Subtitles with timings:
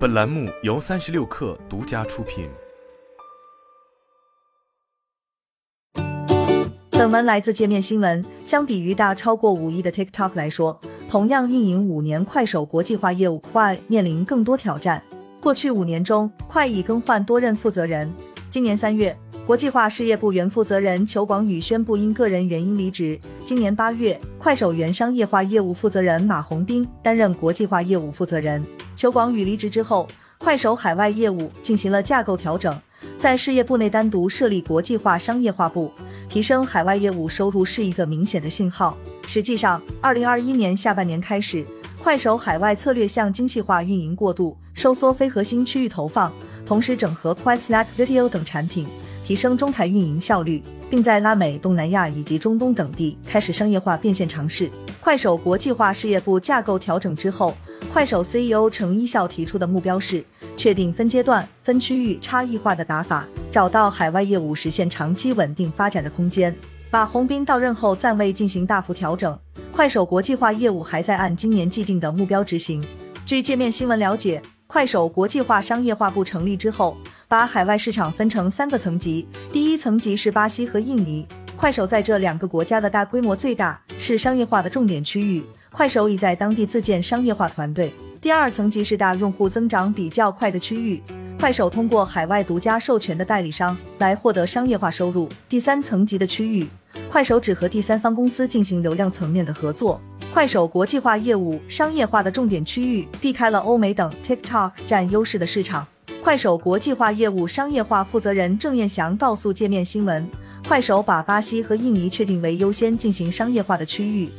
[0.00, 2.48] 本栏目由三十六氪独家出品。
[6.88, 8.24] 本文来自界面新闻。
[8.46, 15.02] 相比于大超过五亿的 TikTok 来说，同样运营五年，快手国际化业务快面临更多挑战。
[15.38, 18.10] 过去五年中，快已更换多任负责人。
[18.50, 19.14] 今年三月，
[19.46, 23.20] 国际化事业部原负责人裘广宇宣布因个人原因离职。
[23.44, 28.64] 今年八月，快手原商业化业务负责人马红斌担任国际化业务负责人。
[29.00, 30.06] 裘广宇离职之后，
[30.36, 32.78] 快手海外业务进行了架构调整，
[33.18, 35.90] 在事业部内单独设立国际化商业化部，
[36.28, 38.94] 提升海外业务收入是一个明显的信号。
[39.26, 41.64] 实际上，二零二一年下半年开始，
[42.02, 44.54] 快手海外策略向精细化运营过渡。
[44.74, 46.30] 收缩非核心区域投放，
[46.66, 48.86] 同时整合 Quite Snack Video 等产品，
[49.24, 54.70] 提升中台运营效率，并在拉美、东南亚以及中东等地开始商业化变现尝试。
[55.00, 57.54] 快手国际化事业部架构调整之后，
[57.92, 60.24] 快手 CEO 程一笑提出的目标是
[60.56, 66.54] 确定分阶段、分区域差异化的打法，找到海外业务实现长期稳定发展的空间。
[66.90, 69.36] 马洪斌到任后暂未进行大幅调整，
[69.72, 72.84] 快手国际化业务还在按今年既定的目标执行。
[73.26, 74.40] 据界面新闻了解。
[74.68, 79.26] 快手国际化商业化部成立之后，把海外市场分成三个层级。
[79.50, 81.26] 第一层级是巴西和印尼，
[81.56, 85.42] 快手在这两个国家的大规模最大，是商业化的重点区域。
[85.72, 87.92] 快手已在当地自建商业化团队。
[88.20, 91.00] 第二层级是大用户增长比较快的区域，
[91.38, 95.28] 快手通过海外独家授权的代理商来获得商业化收入。
[95.48, 96.66] 第三层级的区域，
[97.10, 100.00] 快手只和第三方公司进行流量层面的合作。
[100.32, 105.86] 快手国际化业务商业化的重点区域，避开了欧美等 TikTok 占优势的市场。
[106.22, 110.28] 快手国际化业务商业化负责人郑彦祥告诉界面新闻，
[110.68, 114.30] 快手把巴西和印尼确定为优先进行商业化的区域，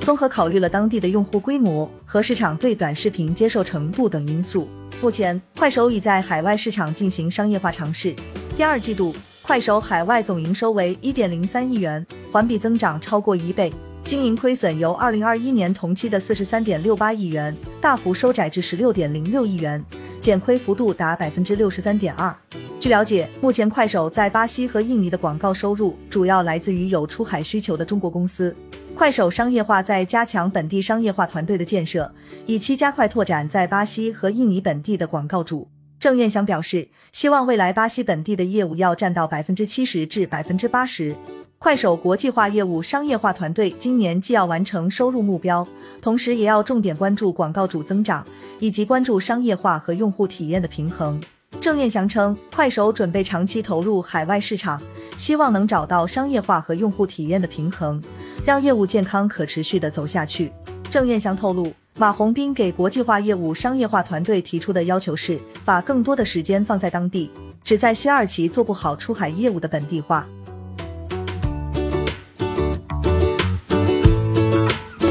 [0.00, 4.68] 综合考虑了当地的用户规模和市场对短视频接受程度等因素。
[5.00, 8.14] 目前，快手已在海外市场进行商业化尝试。
[8.56, 13.72] 第二季度，快手海外总营收为一点零三亿元，环比增长超过一倍。
[14.04, 19.82] 经营亏损由二零二一年同期的四十三点六八亿元大幅收窄至十六点零六亿元，
[20.20, 22.34] 减亏幅度达百分之六十三点二。
[22.78, 28.54] 据了解，目前快手在巴西和印尼的广告收入主要来自于有出海需求的中国公司。
[28.96, 32.12] 快手商业化在加强本地商业化团队的建设，
[32.46, 35.68] 以期加快拓展在巴西和印尼本地的广告主。
[35.98, 41.16] 郑彦祥表示，希望未来巴西本地的业务要占到百分之七十至百分之八十。
[41.58, 45.66] 快手国际化业务商业化团队今年既要完成收入目标，
[46.00, 48.24] 同时也要重点关注广告主增长，
[48.60, 51.20] 以及关注商业化和用户体验的平衡。
[51.60, 54.80] 郑彦祥称，快手准备长期投入海外市场，
[55.16, 58.02] 希望能找到商业化和用户体验的平衡，
[58.44, 60.52] 让业务健康可持续的走下去。
[60.90, 67.30] 郑燕祥透露，马洪斌给国际化业务商业化团队提出的要求是，把更多的时间放在当地，
[67.62, 70.26] 只在西二旗做不好出海业务的本地化。